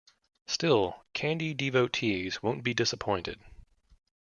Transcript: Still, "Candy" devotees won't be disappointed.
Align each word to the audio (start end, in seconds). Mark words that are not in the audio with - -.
Still, 0.47 1.05
"Candy" 1.13 1.53
devotees 1.53 2.41
won't 2.41 2.63
be 2.63 2.73
disappointed. 2.73 3.39